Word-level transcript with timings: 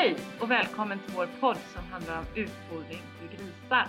Hej 0.00 0.16
och 0.40 0.50
välkommen 0.50 0.98
till 0.98 1.14
vår 1.16 1.28
podd 1.40 1.56
som 1.56 1.84
handlar 1.84 2.18
om 2.18 2.24
utfodring 2.36 3.02
för 3.18 3.36
grisar. 3.36 3.86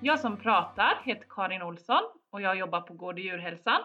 Jag 0.00 0.20
som 0.20 0.36
pratar 0.36 1.02
heter 1.04 1.26
Karin 1.28 1.62
Olsson 1.62 2.02
och 2.30 2.42
jag 2.42 2.58
jobbar 2.58 2.80
på 2.80 2.94
Gård 2.94 3.14
och 3.14 3.20
djurhälsan. 3.20 3.80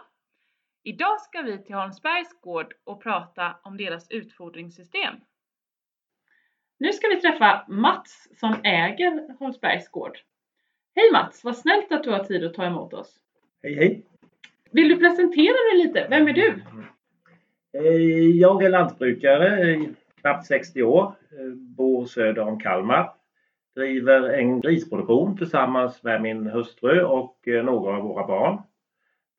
Idag 0.84 1.22
ska 1.22 1.42
vi 1.42 1.64
till 1.64 1.76
Holmsbergs 1.76 2.42
gård 2.42 2.74
och 2.84 3.04
prata 3.04 3.56
om 3.64 3.78
deras 3.78 4.12
utfodringssystem. 4.12 5.16
Nu 6.78 6.94
ska 6.94 7.08
vi 7.08 7.22
träffa 7.22 7.66
Mats 7.68 8.28
som 8.40 8.56
äger 8.64 9.38
Holmsbergs 9.40 9.90
gård. 9.90 10.18
Hej 10.96 11.12
Mats, 11.12 11.44
vad 11.44 11.58
snällt 11.58 11.92
att 11.92 12.04
du 12.04 12.12
har 12.12 12.24
tid 12.24 12.44
att 12.44 12.54
ta 12.54 12.66
emot 12.66 12.94
oss. 12.94 13.20
Hej 13.64 13.76
hej! 13.76 14.06
Vill 14.72 14.88
du 14.90 14.98
presentera 14.98 15.56
dig 15.72 15.88
lite? 15.88 16.08
Vem 16.10 16.28
är 16.28 16.34
du? 16.34 16.64
Eh, 17.74 18.40
Jag 18.40 18.64
är 18.64 18.70
lantbrukare, 18.70 19.80
knappt 20.24 20.46
60 20.48 20.84
år, 20.84 21.16
eh, 21.32 21.54
bor 21.56 22.06
söder 22.06 22.42
om 22.42 22.60
Kalmar. 22.60 23.14
Driver 23.76 24.30
en 24.30 24.62
grisproduktion 24.62 25.38
tillsammans 25.38 26.04
med 26.04 26.22
min 26.22 26.48
hustru 26.48 27.04
och 27.04 27.48
eh, 27.48 27.64
några 27.64 27.98
av 27.98 28.04
våra 28.04 28.28
barn. 28.28 28.62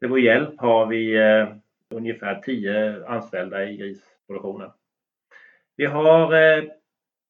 Till 0.01 0.09
vår 0.09 0.20
hjälp 0.20 0.60
har 0.60 0.87
vi 0.87 1.16
eh, 1.16 1.48
ungefär 1.91 2.34
10 2.34 3.07
anställda 3.07 3.65
i 3.65 3.77
grisproduktionen. 3.77 4.70
Vi 5.77 5.87
har 5.87 6.30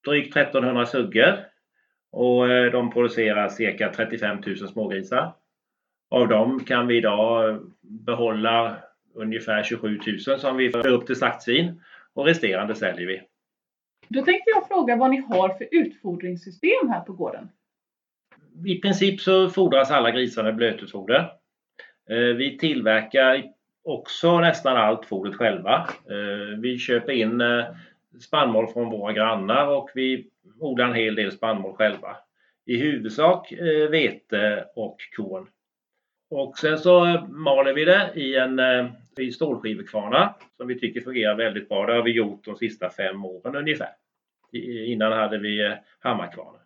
drygt 0.05 0.37
1300 0.37 0.85
suggor 0.85 1.33
och 2.11 2.47
de 2.47 2.91
producerar 2.91 3.49
cirka 3.49 3.89
35 3.89 4.37
000 4.45 4.57
smågrisar. 4.57 5.33
Av 6.09 6.27
dem 6.27 6.59
kan 6.59 6.87
vi 6.87 6.97
idag 6.97 7.59
behålla 7.81 8.77
ungefär 9.13 9.63
27 9.63 9.99
000 10.27 10.39
som 10.39 10.57
vi 10.57 10.71
för 10.71 10.87
upp 10.87 11.05
till 11.05 11.15
slaktsvin 11.15 11.81
och 12.13 12.25
resterande 12.25 12.75
säljer 12.75 13.07
vi. 13.07 13.21
Då 14.07 14.21
tänkte 14.21 14.49
jag 14.49 14.67
fråga 14.67 14.95
vad 14.95 15.09
ni 15.09 15.17
har 15.17 15.49
för 15.49 15.67
utfodringssystem 15.71 16.89
här 16.89 17.01
på 17.01 17.13
gården. 17.13 17.49
I 18.65 18.81
princip 18.81 19.21
så 19.21 19.49
fodras 19.49 19.91
alla 19.91 20.11
grisar 20.11 20.43
med 20.43 20.55
blötutfoder. 20.55 21.31
Eh, 22.09 22.17
vi 22.17 22.57
tillverkar 22.57 23.43
också 23.83 24.39
nästan 24.39 24.77
allt 24.77 25.05
fodret 25.05 25.35
själva. 25.35 25.89
Eh, 26.09 26.59
vi 26.59 26.77
köper 26.77 27.13
in 27.13 27.41
eh, 27.41 27.65
spannmål 28.19 28.67
från 28.67 28.89
våra 28.89 29.13
grannar 29.13 29.67
och 29.67 29.89
vi 29.95 30.27
odlar 30.59 30.87
en 30.87 30.93
hel 30.93 31.15
del 31.15 31.31
spannmål 31.31 31.75
själva. 31.75 32.17
I 32.65 32.77
huvudsak 32.77 33.53
vete 33.89 34.65
och 34.75 34.97
korn. 35.15 35.47
Och 36.29 36.57
sen 36.57 36.77
så 36.77 37.25
maler 37.29 37.73
vi 37.73 37.85
det 37.85 38.11
i 38.15 38.35
en 38.35 38.59
i 39.19 39.31
stålskivekvarnar 39.31 40.33
som 40.57 40.67
vi 40.67 40.79
tycker 40.79 41.01
fungerar 41.01 41.35
väldigt 41.35 41.69
bra. 41.69 41.85
Det 41.85 41.93
har 41.93 42.03
vi 42.03 42.11
gjort 42.11 42.45
de 42.45 42.55
sista 42.55 42.89
fem 42.89 43.25
åren 43.25 43.55
ungefär. 43.55 43.89
Innan 44.85 45.11
hade 45.11 45.37
vi 45.37 45.65
eh, 45.65 45.73
hammarkvarnar. 45.99 46.61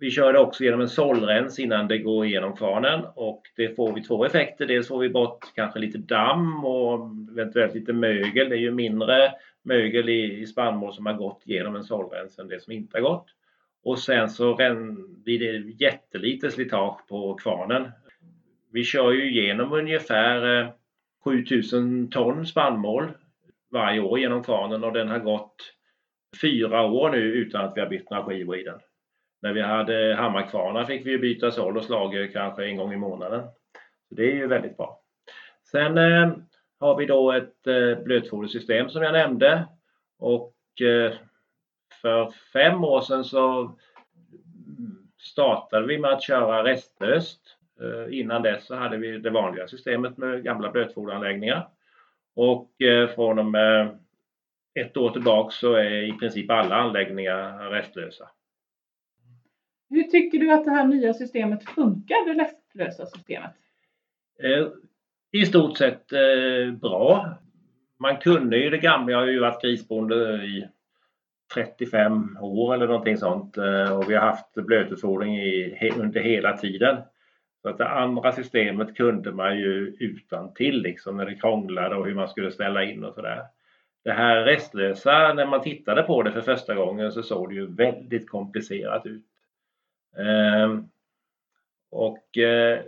Vi 0.00 0.10
kör 0.10 0.32
det 0.32 0.38
också 0.38 0.64
genom 0.64 0.80
en 0.80 0.88
sållrens 0.88 1.58
innan 1.58 1.88
det 1.88 1.98
går 1.98 2.26
igenom 2.26 2.56
kvarnen 2.56 3.04
och 3.14 3.42
det 3.56 3.76
får 3.76 3.92
vi 3.92 4.02
två 4.02 4.24
effekter. 4.24 4.66
Dels 4.66 4.88
får 4.88 4.98
vi 4.98 5.08
bort 5.08 5.44
kanske 5.54 5.78
lite 5.78 5.98
damm 5.98 6.64
och 6.64 7.10
eventuellt 7.32 7.74
lite 7.74 7.92
mögel. 7.92 8.48
Det 8.48 8.56
är 8.56 8.60
ju 8.60 8.70
mindre 8.70 9.32
mögel 9.62 10.08
i, 10.08 10.46
spannmål 10.46 10.94
som 10.94 11.06
har 11.06 11.12
gått 11.12 11.42
genom 11.44 11.76
en 11.76 11.84
sållrens 11.84 12.38
än 12.38 12.48
det 12.48 12.62
som 12.62 12.72
inte 12.72 12.96
har 12.96 13.02
gått. 13.02 13.26
Och 13.82 13.98
sen 13.98 14.28
så 14.28 14.56
blir 15.24 15.38
det 15.38 15.84
jättelite 15.84 16.50
slitage 16.50 17.08
på 17.08 17.34
kvarnen. 17.34 17.88
Vi 18.72 18.84
kör 18.84 19.12
ju 19.12 19.30
igenom 19.30 19.72
ungefär 19.72 20.60
eh, 20.60 20.68
7000 21.24 22.10
ton 22.10 22.46
spannmål 22.46 23.12
varje 23.72 24.00
år 24.00 24.18
genom 24.18 24.42
kvarnen 24.42 24.84
och 24.84 24.92
den 24.92 25.08
har 25.08 25.18
gått 25.18 25.56
fyra 26.40 26.86
år 26.86 27.10
nu 27.10 27.18
utan 27.18 27.64
att 27.64 27.76
vi 27.76 27.80
har 27.80 27.88
bytt 27.88 28.10
några 28.10 28.24
skivor 28.24 28.58
i 28.58 28.62
den. 28.62 28.80
När 29.42 29.52
vi 29.52 29.60
hade 29.60 30.14
hammarkvarnar 30.14 30.84
fick 30.84 31.06
vi 31.06 31.18
byta 31.18 31.50
såll 31.50 31.76
och 31.76 31.84
slager 31.84 32.26
kanske 32.26 32.64
en 32.64 32.76
gång 32.76 32.92
i 32.92 32.96
månaden. 32.96 33.42
Så 34.08 34.14
Det 34.14 34.22
är 34.22 34.34
ju 34.34 34.46
väldigt 34.46 34.76
bra. 34.76 35.00
Sen 35.70 35.98
eh, 35.98 36.32
har 36.80 36.96
vi 36.96 37.06
då 37.06 37.32
ett 37.32 37.66
eh, 37.66 38.04
blötfodersystem 38.04 38.88
som 38.88 39.02
jag 39.02 39.12
nämnde 39.12 39.68
och 40.18 40.54
eh, 40.80 41.12
för 42.02 42.30
fem 42.52 42.84
år 42.84 43.00
sedan 43.00 43.24
så 43.24 43.76
startade 45.18 45.86
vi 45.86 45.98
med 45.98 46.10
att 46.10 46.22
köra 46.22 46.64
restlöst. 46.64 47.57
Eh, 47.80 48.18
innan 48.18 48.42
dess 48.42 48.66
så 48.66 48.74
hade 48.74 48.96
vi 48.96 49.18
det 49.18 49.30
vanliga 49.30 49.68
systemet 49.68 50.16
med 50.16 50.44
gamla 50.44 50.70
blötfoderanläggningar. 50.70 51.68
Och 52.34 52.82
eh, 52.82 53.08
från 53.08 53.38
och 53.38 53.46
med 53.46 53.98
ett 54.74 54.96
år 54.96 55.10
tillbaka 55.10 55.50
så 55.50 55.74
är 55.74 55.90
i 55.90 56.12
princip 56.12 56.50
alla 56.50 56.74
anläggningar 56.74 57.70
restlösa. 57.70 58.28
Hur 59.90 60.02
tycker 60.02 60.38
du 60.38 60.52
att 60.52 60.64
det 60.64 60.70
här 60.70 60.86
nya 60.86 61.14
systemet 61.14 61.64
funkar, 61.64 62.26
det 62.26 62.34
lästlösa 62.34 63.06
systemet? 63.06 63.50
Eh, 64.42 64.66
I 65.32 65.46
stort 65.46 65.78
sett 65.78 66.08
bra. 66.80 67.38
Man 67.98 68.16
kunde 68.16 68.58
ju 68.58 68.70
det 68.70 68.78
gamla, 68.78 69.12
jag 69.12 69.18
har 69.18 69.26
ju 69.26 69.40
varit 69.40 69.62
grisbonde 69.62 70.44
i 70.44 70.68
35 71.54 72.38
år 72.40 72.74
eller 72.74 72.86
någonting 72.86 73.16
sånt 73.16 73.56
och 73.92 74.10
vi 74.10 74.14
har 74.14 74.20
haft 74.20 74.54
blötutfodring 74.54 75.38
under 75.96 76.20
hela 76.20 76.56
tiden. 76.56 76.96
Så 77.68 77.72
att 77.72 77.78
det 77.78 77.88
andra 77.88 78.32
systemet 78.32 78.96
kunde 78.96 79.32
man 79.32 79.58
ju 79.58 79.96
utan 80.00 80.54
till 80.54 80.82
liksom 80.82 81.16
när 81.16 81.26
det 81.26 81.34
krånglade 81.34 81.96
och 81.96 82.06
hur 82.06 82.14
man 82.14 82.28
skulle 82.28 82.50
ställa 82.50 82.84
in 82.84 83.04
och 83.04 83.14
sådär. 83.14 83.44
Det 84.04 84.12
här 84.12 84.44
restlösa, 84.44 85.34
när 85.34 85.46
man 85.46 85.62
tittade 85.62 86.02
på 86.02 86.22
det 86.22 86.32
för 86.32 86.40
första 86.40 86.74
gången 86.74 87.12
så 87.12 87.22
såg 87.22 87.48
det 87.48 87.54
ju 87.54 87.66
väldigt 87.66 88.28
komplicerat 88.28 89.06
ut. 89.06 89.24
Ehm, 90.16 90.88
och 91.90 92.38
eh, 92.38 92.80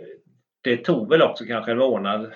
det 0.61 0.77
tog 0.77 1.09
väl 1.09 1.21
också 1.21 1.45
kanske 1.45 1.71
en 1.71 1.77
månad 1.77 2.31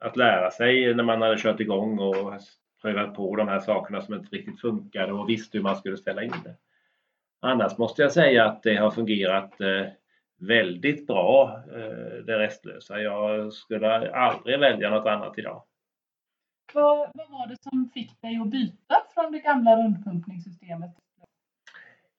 att 0.00 0.16
lära 0.16 0.50
sig 0.50 0.94
när 0.94 1.04
man 1.04 1.22
hade 1.22 1.38
kört 1.38 1.60
igång 1.60 1.98
och 1.98 2.34
prövat 2.82 3.14
på 3.14 3.36
de 3.36 3.48
här 3.48 3.60
sakerna 3.60 4.02
som 4.02 4.14
inte 4.14 4.36
riktigt 4.36 4.60
funkade 4.60 5.12
och 5.12 5.28
visste 5.28 5.58
hur 5.58 5.62
man 5.62 5.76
skulle 5.76 5.96
ställa 5.96 6.22
in 6.22 6.34
det. 6.44 6.54
Annars 7.40 7.78
måste 7.78 8.02
jag 8.02 8.12
säga 8.12 8.44
att 8.44 8.62
det 8.62 8.76
har 8.76 8.90
fungerat 8.90 9.60
eh, 9.60 9.86
väldigt 10.46 11.06
bra, 11.06 11.62
eh, 11.74 12.24
det 12.26 12.38
restlösa. 12.38 13.00
Jag 13.00 13.52
skulle 13.52 14.10
aldrig 14.10 14.60
välja 14.60 14.90
något 14.90 15.06
annat 15.06 15.38
idag. 15.38 15.62
Vad, 16.74 16.98
vad 17.14 17.30
var 17.30 17.46
det 17.46 17.62
som 17.62 17.90
fick 17.94 18.22
dig 18.22 18.40
att 18.42 18.50
byta 18.50 18.94
från 19.14 19.32
det 19.32 19.38
gamla 19.38 19.76
rundpumpningssystemet? 19.76 20.90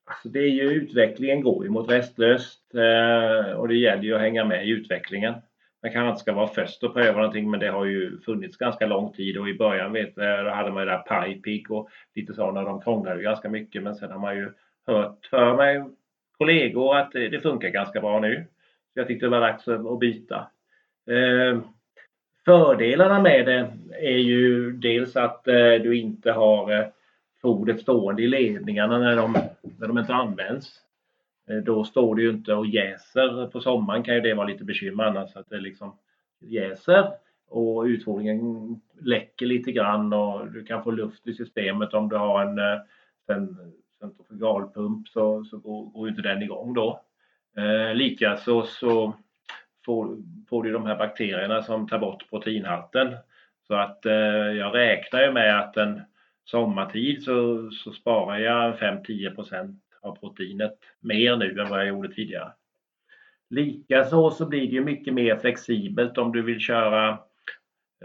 Alltså 0.05 0.29
det 0.29 0.39
är 0.39 0.49
ju 0.49 0.71
utvecklingen 0.71 1.41
går 1.41 1.63
ju 1.63 1.69
mot 1.69 1.91
restlöst 1.91 2.75
eh, 2.75 3.51
och 3.51 3.67
det 3.67 3.75
gäller 3.75 4.03
ju 4.03 4.15
att 4.15 4.21
hänga 4.21 4.45
med 4.45 4.67
i 4.67 4.69
utvecklingen. 4.69 5.33
Man 5.83 5.91
kanske 5.91 6.09
inte 6.09 6.21
ska 6.21 6.33
vara 6.33 6.47
först 6.47 6.83
och 6.83 6.93
pröva 6.93 7.17
någonting 7.17 7.51
men 7.51 7.59
det 7.59 7.67
har 7.67 7.85
ju 7.85 8.19
funnits 8.19 8.57
ganska 8.57 8.85
lång 8.85 9.13
tid 9.13 9.37
och 9.37 9.49
i 9.49 9.57
början 9.57 9.93
vet 9.93 10.13
jag, 10.15 10.45
då 10.45 10.51
hade 10.51 10.71
man 10.71 10.83
ju 10.83 10.89
där 10.89 10.97
Pipig 10.97 11.71
och 11.71 11.89
lite 12.15 12.33
sådana, 12.33 12.61
de 12.61 12.81
krånglade 12.81 13.17
ju 13.17 13.23
ganska 13.23 13.49
mycket 13.49 13.83
men 13.83 13.95
sen 13.95 14.11
har 14.11 14.19
man 14.19 14.35
ju 14.35 14.51
hört 14.87 15.25
för 15.29 15.55
mig 15.55 15.83
kollegor 16.37 16.97
att 16.97 17.11
det, 17.11 17.41
funkar 17.41 17.69
ganska 17.69 18.01
bra 18.01 18.19
nu. 18.19 18.45
Så 18.93 18.99
jag 18.99 19.07
tyckte 19.07 19.25
det 19.25 19.29
var 19.29 19.41
dags 19.41 19.67
att 19.67 19.99
byta. 19.99 20.47
Ehm, 21.11 21.61
fördelarna 22.45 23.21
med 23.21 23.45
det 23.45 23.73
är 23.91 24.17
ju 24.17 24.71
dels 24.71 25.15
att 25.15 25.47
eh, 25.47 25.73
du 25.83 25.97
inte 25.97 26.31
har 26.31 26.71
eh, 26.71 26.87
fodret 27.41 27.81
stående 27.81 28.21
i 28.21 28.27
ledningarna 28.27 28.97
när 28.97 29.15
de, 29.15 29.37
när 29.79 29.87
de 29.87 29.97
inte 29.97 30.13
används. 30.13 30.81
Eh, 31.49 31.57
då 31.57 31.83
står 31.83 32.15
det 32.15 32.21
ju 32.21 32.29
inte 32.29 32.53
och 32.53 32.67
jäser. 32.67 33.47
På 33.47 33.59
sommaren 33.61 34.03
kan 34.03 34.15
ju 34.15 34.21
det 34.21 34.33
vara 34.33 34.47
lite 34.47 34.63
bekymmer 34.63 35.03
annars 35.03 35.35
att 35.35 35.49
det 35.49 35.59
liksom 35.59 35.97
jäser 36.39 37.11
och 37.49 37.83
utfodringen 37.83 38.75
läcker 39.01 39.45
lite 39.45 39.71
grann 39.71 40.13
och 40.13 40.51
du 40.51 40.65
kan 40.65 40.83
få 40.83 40.91
luft 40.91 41.27
i 41.27 41.33
systemet 41.33 41.93
om 41.93 42.09
du 42.09 42.15
har 42.15 42.41
en 42.41 42.59
en 43.27 43.73
centrifugalpump 44.09 45.07
så, 45.07 45.43
så 45.43 45.57
går, 45.57 45.85
går 45.85 46.07
ju 46.07 46.09
inte 46.09 46.29
den 46.29 46.41
igång 46.41 46.73
då. 46.73 47.01
Eh, 47.57 47.95
Likaså 47.95 48.63
så 48.63 49.13
får, 49.85 50.17
får 50.49 50.63
du 50.63 50.71
de 50.71 50.85
här 50.85 50.95
bakterierna 50.95 51.63
som 51.63 51.87
tar 51.87 51.99
bort 51.99 52.29
proteinhalten. 52.29 53.15
Så 53.67 53.75
att 53.75 54.05
eh, 54.05 54.13
jag 54.57 54.75
räknar 54.75 55.21
ju 55.21 55.31
med 55.31 55.59
att 55.59 55.77
en 55.77 56.01
sommartid 56.45 57.23
så, 57.23 57.69
så 57.71 57.91
sparar 57.91 58.37
jag 58.37 58.77
5-10% 58.77 59.79
av 60.01 60.15
proteinet 60.15 60.79
mer 60.99 61.37
nu 61.37 61.59
än 61.59 61.69
vad 61.69 61.79
jag 61.79 61.87
gjorde 61.87 62.13
tidigare. 62.13 62.51
Likaså 63.49 64.31
så 64.31 64.45
blir 64.45 64.67
det 64.67 64.73
ju 64.73 64.83
mycket 64.83 65.13
mer 65.13 65.35
flexibelt 65.35 66.17
om 66.17 66.31
du 66.31 66.41
vill 66.41 66.59
köra 66.59 67.09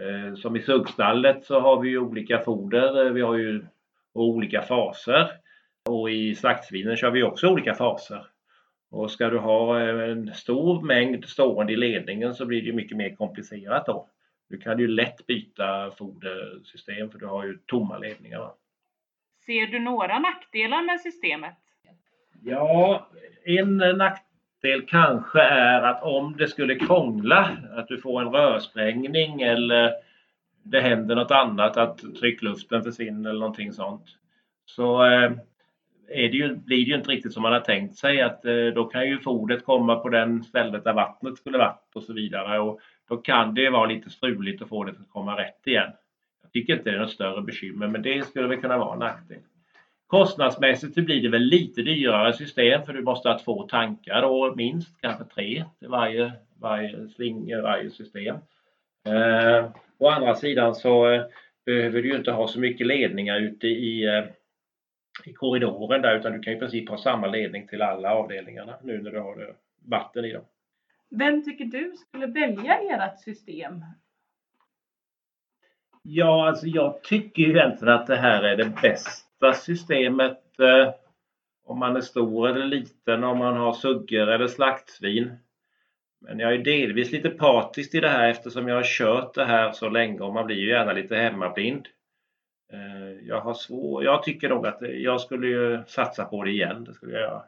eh, 0.01 0.35
som 0.37 0.57
i 0.57 0.63
suggstallet 0.63 1.45
så 1.45 1.61
har 1.61 1.81
vi 1.81 1.89
ju 1.89 1.99
olika 1.99 2.39
foder, 2.39 3.07
eh, 3.07 3.13
vi 3.13 3.21
har 3.21 3.37
ju 3.37 3.67
olika 4.13 4.63
faser 4.63 5.31
och 5.91 6.11
i 6.11 6.35
slaktsvinen 6.35 6.97
kör 6.97 7.11
vi 7.11 7.23
också 7.23 7.49
olika 7.49 7.75
faser. 7.75 8.27
Och 8.91 9.11
ska 9.11 9.31
du 9.31 9.39
ha 9.39 9.81
eh, 9.81 10.11
en 10.11 10.35
stor 10.35 10.83
mängd 10.83 11.25
stående 11.25 11.73
i 11.73 11.77
ledningen 11.77 12.35
så 12.35 12.47
blir 12.47 12.63
det 12.63 12.73
mycket 12.73 12.97
mer 12.97 13.15
komplicerat 13.15 13.87
då. 13.87 14.09
Du 14.49 14.59
kan 14.59 14.79
ju 14.79 14.89
lätt 14.89 15.27
byta 15.27 15.91
fodersystem 15.91 17.11
för 17.11 17.19
du 17.19 17.27
har 17.27 17.45
ju 17.45 17.59
tomma 17.67 17.99
ledningar. 17.99 18.39
Va? 18.39 18.55
Ser 19.47 19.67
du 19.67 19.79
några 19.79 20.19
nackdelar 20.19 20.83
med 20.83 21.01
systemet? 21.01 21.57
Ja, 22.43 23.09
en 23.45 23.77
nackdel 23.77 24.87
kanske 24.89 25.43
är 25.43 25.83
att 25.83 26.03
om 26.03 26.37
det 26.37 26.49
skulle 26.49 26.75
krångla, 26.75 27.57
att 27.77 27.89
du 27.89 28.01
får 28.01 28.23
en 28.23 28.33
rörsprängning 28.33 29.43
eller 29.43 29.93
det 30.63 30.81
händer 30.81 31.15
något 31.15 31.31
annat, 31.31 31.77
att 31.77 31.99
tryckluften 32.21 32.83
försvinner 32.83 33.31
eller 33.31 33.41
någonting 33.41 33.73
sånt. 33.73 34.05
Så 34.65 35.05
eh, 35.05 35.33
är 36.11 36.29
det 36.29 36.37
ju, 36.37 36.57
blir 36.57 36.77
det 36.77 36.91
ju 36.91 36.95
inte 36.95 37.11
riktigt 37.11 37.33
som 37.33 37.43
man 37.43 37.53
har 37.53 37.61
tänkt 37.61 37.97
sig 37.97 38.21
att 38.21 38.45
eh, 38.45 38.67
då 38.75 38.85
kan 38.85 39.09
ju 39.09 39.19
fodret 39.19 39.65
komma 39.65 39.97
på 39.97 40.09
den 40.09 40.43
stället 40.43 40.85
där 40.85 40.93
vattnet 40.93 41.37
skulle 41.37 41.59
varit 41.59 41.95
och 41.95 42.03
så 42.03 42.13
vidare 42.13 42.59
och 42.59 42.81
då 43.09 43.17
kan 43.17 43.55
det 43.55 43.71
vara 43.71 43.87
lite 43.87 44.11
struligt 44.11 44.63
att 44.63 44.69
få 44.69 44.85
det 44.85 44.91
att 44.91 45.11
komma 45.11 45.39
rätt 45.39 45.67
igen. 45.67 45.91
Jag 46.43 46.53
tycker 46.53 46.73
inte 46.73 46.91
det 46.91 46.97
är 46.97 47.01
något 47.01 47.11
större 47.11 47.43
bekymmer 47.43 47.87
men 47.87 48.03
det 48.03 48.27
skulle 48.27 48.49
väl 48.49 48.61
kunna 48.61 48.79
vara 48.79 48.93
en 48.93 48.99
nackdel. 48.99 49.39
Kostnadsmässigt 50.07 50.95
så 50.95 51.03
blir 51.03 51.23
det 51.23 51.29
väl 51.29 51.43
lite 51.43 51.83
dyrare 51.83 52.33
system 52.33 52.83
för 52.83 52.93
du 52.93 53.03
måste 53.03 53.29
ha 53.29 53.39
två 53.39 53.63
tankar 53.63 54.23
då, 54.23 54.55
minst 54.57 55.01
kanske 55.01 55.25
tre 55.25 55.65
till 55.79 55.89
varje, 55.89 56.33
varje 56.61 57.09
sling, 57.09 57.51
eh, 57.51 57.63
varje 57.63 57.91
system. 57.91 58.37
Eh, 59.07 59.71
å 59.99 60.09
andra 60.09 60.35
sidan 60.35 60.75
så 60.75 61.11
eh, 61.11 61.23
behöver 61.67 62.03
du 62.03 62.09
ju 62.09 62.17
inte 62.17 62.33
ha 62.33 62.49
så 62.49 62.61
mycket 62.61 62.87
ledningar 62.87 63.41
ute 63.41 63.67
i, 63.67 64.05
eh, 64.05 64.25
i 65.27 65.33
korridoren 65.33 66.03
där 66.03 66.19
utan 66.19 66.33
du 66.33 66.41
kan 66.41 66.53
i 66.53 66.59
princip 66.59 66.89
ha 66.89 66.99
samma 66.99 67.27
ledning 67.27 67.67
till 67.67 67.83
alla 67.83 68.15
avdelningarna 68.15 68.77
nu 68.83 69.03
när 69.03 69.11
du 69.11 69.21
har 69.21 69.43
eh, 69.43 69.55
vatten 69.89 70.25
i 70.25 70.33
dem. 70.33 70.45
Vem 71.11 71.45
tycker 71.45 71.65
du 71.65 71.93
skulle 71.97 72.27
välja 72.27 72.75
ert 72.75 73.21
system? 73.21 73.85
Ja, 76.03 76.49
alltså 76.49 76.67
jag 76.67 77.03
tycker 77.03 77.43
ju 77.43 77.51
egentligen 77.51 77.95
att 77.95 78.07
det 78.07 78.17
här 78.17 78.43
är 78.43 78.57
det 78.57 78.73
bästa 78.83 79.53
systemet 79.53 80.61
eh, 80.61 80.95
om 81.65 81.79
man 81.79 81.97
är 81.97 82.01
stor 82.01 82.49
eller 82.49 82.67
liten, 82.67 83.25
om 83.25 83.39
man 83.39 83.57
har 83.57 83.73
suggor 83.73 84.29
eller 84.29 84.47
slaktsvin. 84.47 85.33
Men 86.21 86.39
jag 86.39 86.55
är 86.55 86.59
delvis 86.59 87.13
lite 87.13 87.31
partisk 87.31 87.95
i 87.95 88.01
det 88.01 88.09
här 88.09 88.29
eftersom 88.29 88.69
jag 88.69 88.77
har 88.77 88.99
kört 88.99 89.35
det 89.35 89.45
här 89.45 89.73
så 89.73 89.89
länge 89.89 90.21
och 90.21 90.35
man 90.35 90.47
blir 90.47 90.57
ju 90.57 90.69
gärna 90.69 90.93
lite 90.93 91.17
hemmablind. 91.17 91.89
Eh, 92.73 93.27
jag 93.29 93.41
har 93.41 93.55
svår, 93.55 94.05
jag 94.05 94.23
tycker 94.23 94.49
nog 94.49 94.67
att 94.67 94.79
jag 94.81 95.21
skulle 95.21 95.47
ju 95.47 95.83
satsa 95.87 96.25
på 96.25 96.45
det 96.45 96.51
igen, 96.51 96.85
det 96.85 96.95
skulle 96.95 97.13
jag 97.13 97.23
göra. 97.23 97.43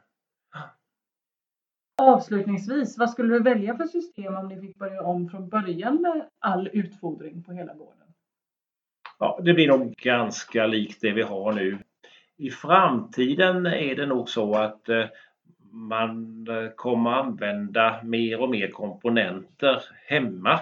Avslutningsvis, 2.02 2.98
vad 2.98 3.10
skulle 3.10 3.34
du 3.34 3.42
välja 3.42 3.76
för 3.76 3.84
system 3.84 4.36
om 4.36 4.48
ni 4.48 4.60
fick 4.60 4.78
börja 4.78 5.02
om 5.02 5.28
från 5.28 5.48
början 5.48 6.02
med 6.02 6.28
all 6.38 6.70
utfodring 6.72 7.42
på 7.42 7.52
hela 7.52 7.74
gården? 7.74 8.06
Ja, 9.18 9.40
det 9.42 9.54
blir 9.54 9.68
nog 9.68 9.94
ganska 9.96 10.66
likt 10.66 11.00
det 11.00 11.12
vi 11.12 11.22
har 11.22 11.52
nu. 11.52 11.78
I 12.36 12.50
framtiden 12.50 13.66
är 13.66 13.96
det 13.96 14.06
nog 14.06 14.28
så 14.28 14.54
att 14.54 14.88
eh, 14.88 15.04
man 15.70 16.46
eh, 16.48 16.70
kommer 16.76 17.10
använda 17.10 18.00
mer 18.02 18.40
och 18.40 18.50
mer 18.50 18.68
komponenter 18.68 19.82
hemma. 20.06 20.60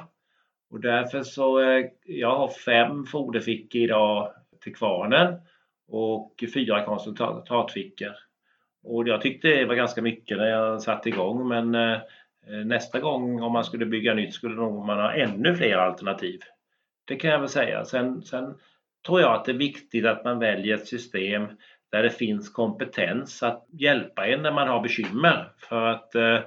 Och 0.71 0.81
därför 0.81 1.23
så, 1.23 1.61
jag 2.05 2.39
har 2.39 2.49
fem 2.49 3.07
foderfickor 3.07 3.81
idag 3.81 4.33
till 4.63 4.75
kvarnen 4.75 5.35
och 5.89 6.45
fyra 6.55 6.85
koncentratfickor. 6.85 8.13
Och 8.85 9.09
jag 9.09 9.21
tyckte 9.21 9.49
det 9.49 9.65
var 9.65 9.75
ganska 9.75 10.03
mycket 10.03 10.39
när 10.39 10.47
jag 10.47 10.83
satte 10.83 11.09
igång 11.09 11.49
men 11.49 11.75
eh, 11.75 11.99
nästa 12.65 13.01
gång 13.01 13.43
om 13.43 13.53
man 13.53 13.65
skulle 13.65 13.87
bygga 13.87 14.15
nytt 14.15 14.35
skulle 14.35 14.55
nog 14.55 14.87
man 14.87 14.99
ha 14.99 15.13
ännu 15.13 15.55
fler 15.55 15.77
alternativ. 15.77 16.41
Det 17.05 17.17
kan 17.17 17.31
jag 17.31 17.39
väl 17.39 17.49
säga. 17.49 17.85
Sen, 17.85 18.23
sen 18.23 18.55
tror 19.07 19.21
jag 19.21 19.35
att 19.35 19.45
det 19.45 19.53
är 19.53 19.57
viktigt 19.57 20.07
att 20.07 20.25
man 20.25 20.39
väljer 20.39 20.75
ett 20.75 20.87
system 20.87 21.47
där 21.91 22.03
det 22.03 22.11
finns 22.11 22.49
kompetens 22.49 23.43
att 23.43 23.67
hjälpa 23.73 24.27
en 24.27 24.43
när 24.43 24.53
man 24.53 24.69
har 24.69 24.81
bekymmer. 24.81 25.53
För 25.59 25.87
att 25.87 26.15
eh, 26.15 26.39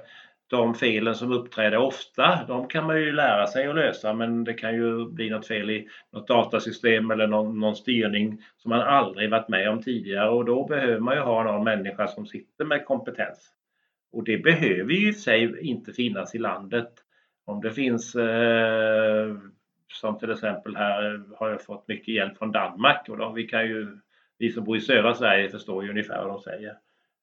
de 0.54 0.74
felen 0.74 1.14
som 1.14 1.32
uppträder 1.32 1.76
ofta, 1.76 2.44
de 2.48 2.68
kan 2.68 2.86
man 2.86 3.00
ju 3.00 3.12
lära 3.12 3.46
sig 3.46 3.66
att 3.66 3.74
lösa 3.74 4.12
men 4.12 4.44
det 4.44 4.54
kan 4.54 4.74
ju 4.74 5.10
bli 5.10 5.30
något 5.30 5.46
fel 5.46 5.70
i 5.70 5.88
något 6.12 6.28
datasystem 6.28 7.10
eller 7.10 7.26
någon, 7.26 7.60
någon 7.60 7.76
styrning 7.76 8.42
som 8.56 8.68
man 8.68 8.80
aldrig 8.80 9.30
varit 9.30 9.48
med 9.48 9.70
om 9.70 9.82
tidigare 9.82 10.30
och 10.30 10.44
då 10.44 10.66
behöver 10.66 11.00
man 11.00 11.14
ju 11.14 11.20
ha 11.20 11.42
någon 11.42 11.64
människa 11.64 12.06
som 12.06 12.26
sitter 12.26 12.64
med 12.64 12.84
kompetens. 12.84 13.50
Och 14.12 14.24
det 14.24 14.38
behöver 14.38 14.92
ju 14.92 15.08
i 15.08 15.12
sig 15.12 15.68
inte 15.68 15.92
finnas 15.92 16.34
i 16.34 16.38
landet. 16.38 16.92
Om 17.44 17.60
det 17.60 17.70
finns 17.70 18.14
eh, 18.14 19.36
som 19.92 20.18
till 20.18 20.30
exempel 20.30 20.76
här 20.76 21.22
har 21.36 21.50
jag 21.50 21.62
fått 21.62 21.88
mycket 21.88 22.14
hjälp 22.14 22.38
från 22.38 22.52
Danmark 22.52 23.08
och 23.08 23.18
då, 23.18 23.32
vi 23.32 23.46
kan 23.46 23.66
ju 23.66 23.98
vi 24.38 24.50
som 24.50 24.64
bor 24.64 24.76
i 24.76 24.80
södra 24.80 25.14
Sverige 25.14 25.48
förstår 25.48 25.84
ju 25.84 25.90
ungefär 25.90 26.24
vad 26.24 26.28
de 26.28 26.40
säger. 26.40 26.76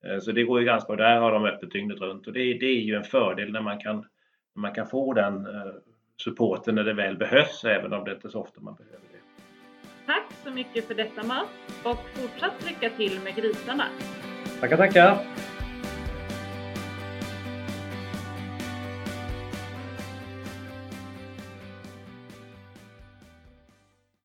Eh, 0.06 0.19
så 0.19 0.31
det 0.31 0.44
går 0.44 0.59
ju 0.59 0.65
ganska 0.65 0.95
bra. 0.95 1.07
Där 1.07 1.19
har 1.19 1.31
de 1.31 1.45
öppet 1.45 1.71
dygnet 1.71 2.00
runt 2.00 2.27
och 2.27 2.33
det, 2.33 2.39
det 2.39 2.65
är 2.65 2.81
ju 2.81 2.95
en 2.95 3.03
fördel 3.03 3.51
när 3.51 3.62
man 3.62 3.80
kan, 3.80 3.95
när 4.56 4.62
man 4.62 4.74
kan 4.74 4.88
få 4.88 5.13
den 5.13 5.45
eh, 5.45 5.71
supporten 6.24 6.75
när 6.75 6.83
det 6.83 6.94
väl 6.94 7.18
behövs, 7.18 7.63
även 7.65 7.94
om 7.94 8.03
det 8.03 8.12
inte 8.12 8.27
är 8.27 8.30
så 8.30 8.42
ofta 8.42 8.62
man 8.62 8.75
behöver 8.75 8.98
det. 9.12 9.19
Tack 10.06 10.33
så 10.44 10.51
mycket 10.51 10.88
för 10.88 10.94
detta 10.94 11.24
Mats 11.24 11.81
och 11.83 11.98
fortsatt 12.13 12.65
lycka 12.68 12.89
till 12.89 13.19
med 13.24 13.36
grisarna. 13.36 13.86
Tackar, 14.59 14.77
tackar! 14.77 15.18